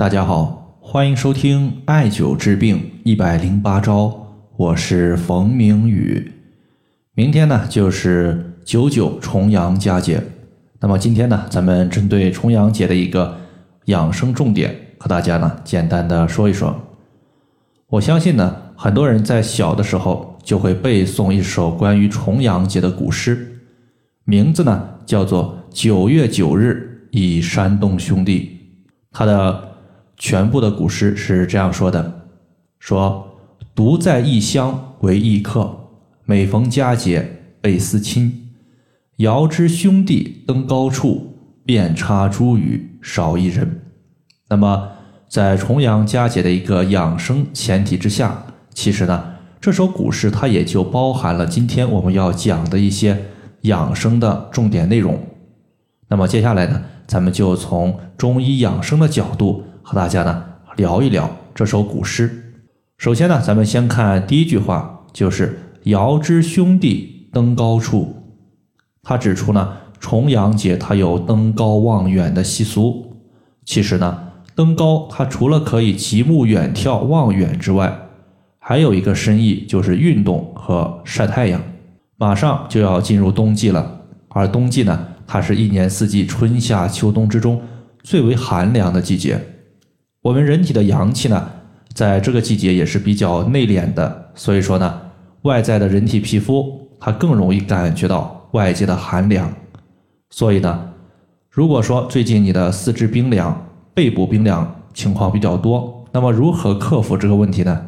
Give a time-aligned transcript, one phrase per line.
[0.00, 4.10] 大家好，欢迎收听艾灸治病一百零八招，
[4.56, 6.32] 我是冯明宇。
[7.12, 10.22] 明天呢就是九九重阳佳节，
[10.80, 13.36] 那么今天呢，咱们针对重阳节的一个
[13.84, 16.74] 养生重点，和大家呢简单的说一说。
[17.88, 23.60] 我相信呢，很多人在小的时候就会背诵一首关于重阳节的古诗，
[24.24, 28.40] 名字呢叫做《九月九日忆山东兄弟》，
[29.12, 29.68] 它的。
[30.20, 32.26] 全部的古诗是这样说的：
[32.78, 33.38] 说
[33.74, 35.88] 独在异乡为异客，
[36.26, 38.50] 每逢佳节倍思亲。
[39.16, 43.80] 遥知兄弟登高处，遍插茱萸少一人。
[44.50, 44.90] 那么，
[45.26, 48.44] 在重阳佳节的一个养生前提之下，
[48.74, 53.24] 其实呢，这首古诗它也就包含了今天我们要讲的一些
[53.62, 55.18] 养生的重点内容。
[56.08, 59.64] 那么接下来呢，咱们就从中医养生的角度。
[59.90, 60.44] 和大家呢
[60.76, 62.54] 聊一聊这首古诗。
[62.96, 68.14] 首先呢，咱们先看第一句话，就是“遥知兄弟登高处”。
[69.02, 73.16] 他指出呢，重阳节它有登高望远的习俗。
[73.64, 74.16] 其实呢，
[74.54, 77.92] 登高它除了可以极目远眺望远之外，
[78.60, 81.60] 还有一个深意就是运动和晒太阳。
[82.16, 87.60] 马上就要进入冬季了，而冬季呢，它是一年四季春夏秋冬之中
[88.04, 89.44] 最为寒凉的季节。
[90.22, 91.50] 我们人体的阳气呢，
[91.94, 95.00] 在这个季节也是比较内敛的，所以说呢，
[95.42, 99.50] 外在的人体皮肤它更容易感觉到外界的寒凉。
[100.28, 100.92] 所以呢，
[101.48, 107.86] 如果说最近你的四肢冰凉、背部冰凉情况比较多，那么如何克服这个问题呢？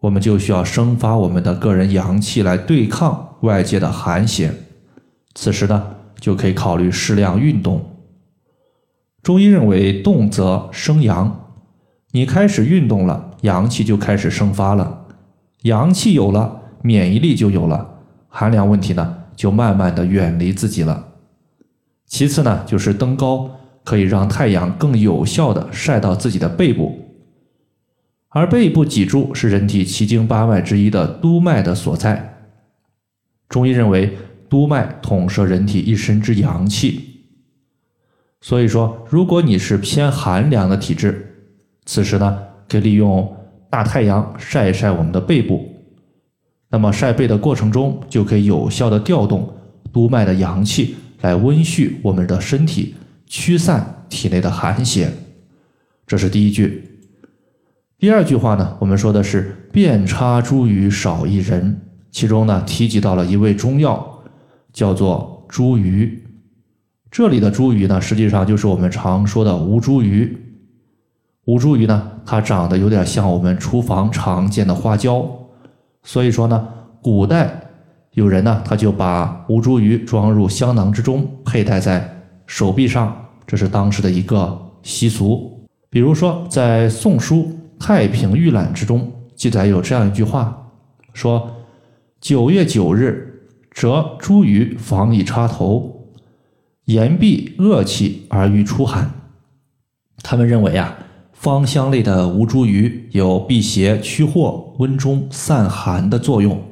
[0.00, 4.52] 我们就需要生发我们的个人阳气来对抗外界的寒邪。
[5.36, 7.80] 此时呢，就可以考虑适量运动。
[9.22, 11.52] 中医认为，动则生阳，
[12.10, 15.06] 你开始运动了，阳气就开始生发了，
[15.62, 21.08] 阳气有了，免疫力就有了，寒凉问题呢，就慢慢的远离自己了。
[22.04, 23.48] 其次呢，就是登高
[23.84, 26.98] 可以让太阳更有效的晒到自己的背部，
[28.30, 32.48] 而背部脊柱是人体七经八脉之一的督脉的所在。
[33.48, 34.18] 中医认为，
[34.48, 37.11] 督脉统摄人体一身之阳气。
[38.42, 41.46] 所以说，如果你是偏寒凉的体质，
[41.86, 42.38] 此时呢，
[42.68, 43.36] 可以利用
[43.70, 45.64] 大太阳晒一晒我们的背部。
[46.68, 49.48] 那么晒背的过程中，就可以有效的调动
[49.92, 55.08] 督脉的阳气，来温煦我们的身体，驱散体内的寒邪。
[56.04, 56.98] 这是第一句。
[57.96, 61.80] 第二句话呢，我们说的是“遍插茱萸少一人”，
[62.10, 64.24] 其中呢提及到了一味中药，
[64.72, 66.10] 叫做茱萸。
[67.12, 70.30] 这里的茱萸呢，实际上就是我们常说的吴茱萸。
[71.44, 75.22] 吴茱萸呢，它长得有点像我们厨房常见的花椒，
[76.02, 76.66] 所以说呢，
[77.02, 77.64] 古代
[78.12, 82.02] 有人呢，他就把吴茱萸装入香囊之中，佩戴在
[82.46, 83.14] 手臂上，
[83.46, 85.68] 这是当时的一个习俗。
[85.90, 87.52] 比如说，在《宋书·
[87.84, 90.66] 太平御览》之中记载有这样一句话，
[91.12, 91.46] 说
[92.22, 95.98] ：“九月九日，折茱萸，防以插头。”
[96.92, 99.10] 言必恶气而欲出寒，
[100.22, 100.96] 他们认为啊，
[101.32, 106.62] 芳香类的吴茱萸有辟邪驱祸、温中散寒的作用。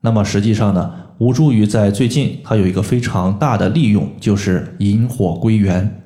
[0.00, 6.02] 那么实际上呢，吴茱萸在最近它有一个非常大的利用，就是引火归元。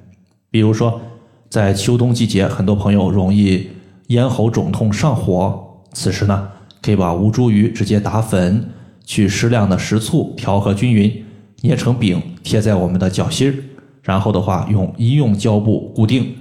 [0.51, 1.01] 比如说，
[1.49, 3.69] 在秋冬季节，很多朋友容易
[4.09, 6.49] 咽喉肿痛上火，此时呢，
[6.81, 8.71] 可以把吴茱萸直接打粉，
[9.05, 11.25] 取适量的食醋调和均匀。
[11.63, 13.55] 捏成饼贴在我们的脚心儿，
[14.03, 16.37] 然后的话用医用胶布固定。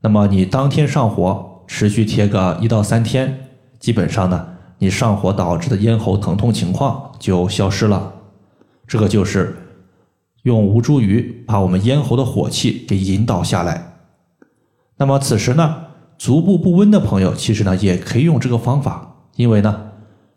[0.00, 3.48] 那么你当天上火，持续贴个一到三天，
[3.78, 4.48] 基本上呢，
[4.78, 8.14] 你上火导致的咽喉疼痛情况就消失了。
[8.86, 9.56] 这个就是
[10.42, 13.98] 用吴茱萸把我们咽喉的火气给引导下来。
[14.96, 15.84] 那么此时呢，
[16.18, 19.92] 足部不温的朋友，其实呢也可以用这个方法，因为呢，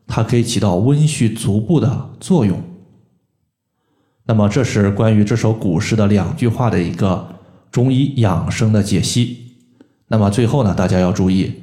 [0.05, 2.61] 它可以起到温煦足部的作用。
[4.27, 7.27] 那么，这是关于这首古诗的两句话的一个
[7.71, 9.53] 中医养生的解析。
[10.07, 11.61] 那么最后呢，大家要注意，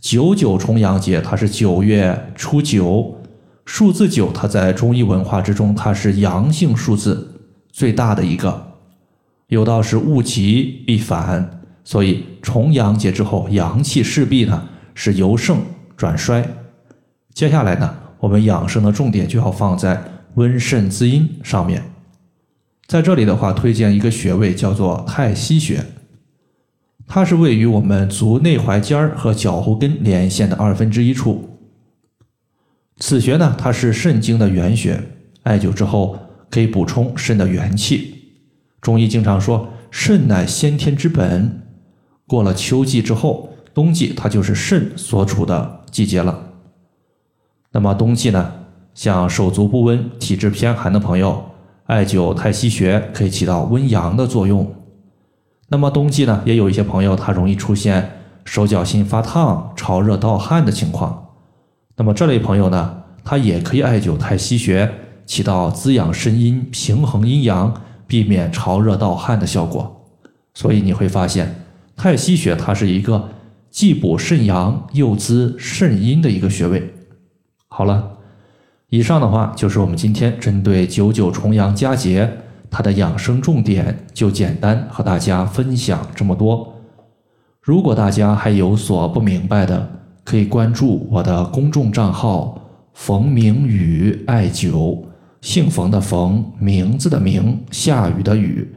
[0.00, 3.16] 九九重阳节它是九月初九，
[3.64, 7.40] 数字九它在中医文化之中它是阳性数字
[7.70, 8.74] 最大的一个。
[9.46, 15.58] 有道是物极必反，所以重阳节之后阳气势必呢是由盛
[15.96, 16.44] 转衰。
[17.32, 20.02] 接下来呢，我们养生的重点就要放在
[20.34, 21.82] 温肾滋阴上面。
[22.90, 25.80] 在这里的话，推荐一个穴位叫做太溪穴。
[27.06, 31.56] 它是位于我们足内踝尖儿和脚后跟连线的二分之一处。
[32.96, 35.00] 此穴呢，它是肾经的原穴，
[35.44, 36.18] 艾灸之后
[36.50, 38.24] 可以补充肾的元气。
[38.80, 41.62] 中医经常说，肾乃先天之本。
[42.26, 46.54] 过了秋季之后，冬季它就是肾所处的季节了。
[47.70, 48.52] 那么冬季呢，
[48.94, 51.49] 像手足不温、体质偏寒的朋友，
[51.90, 54.72] 艾灸太溪穴可以起到温阳的作用。
[55.70, 58.12] 那么冬季呢，也有一些朋友他容易出现
[58.44, 61.30] 手脚心发烫、潮热盗汗的情况。
[61.96, 64.88] 那么这类朋友呢，他也可以艾灸太溪穴，
[65.26, 67.74] 起到滋养肾阴、平衡阴阳、
[68.06, 70.06] 避免潮热盗汗的效果。
[70.54, 71.64] 所以你会发现，
[71.96, 73.30] 太溪穴它是一个
[73.68, 76.94] 既补肾阳又滋肾阴的一个穴位。
[77.66, 78.18] 好了，
[78.90, 82.30] 以上的话就是我们今天针对九九重阳佳节。
[82.72, 86.72] 它的养生重点就简单和大家分享这么多。
[87.60, 89.90] 如果大家还有所不明白的，
[90.22, 92.62] 可以关注我的公众账号
[92.94, 95.02] “冯明宇艾灸”，
[95.42, 98.72] 姓冯的冯，名字的名，下雨的雨。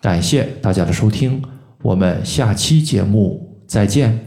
[0.00, 1.42] 感谢大家的收听，
[1.82, 4.25] 我们下期节目再见。